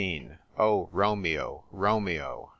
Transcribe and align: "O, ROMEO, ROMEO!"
"O, 0.57 0.89
ROMEO, 0.91 1.65
ROMEO!" 1.71 2.49